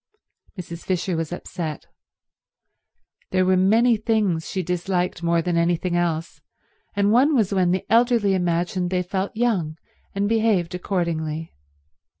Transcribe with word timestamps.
Mrs. 0.59 0.83
Fisher 0.83 1.15
was 1.15 1.31
upset. 1.31 1.85
There 3.29 3.45
were 3.45 3.55
many 3.55 3.97
things 3.97 4.49
she 4.49 4.63
disliked 4.63 5.21
more 5.21 5.43
than 5.43 5.57
anything 5.57 5.95
else, 5.95 6.41
and 6.95 7.11
one 7.11 7.35
was 7.35 7.53
when 7.53 7.69
the 7.69 7.85
elderly 7.87 8.33
imagined 8.33 8.89
they 8.89 9.03
felt 9.03 9.35
young 9.35 9.77
and 10.15 10.27
behaved 10.27 10.73
accordingly. 10.73 11.53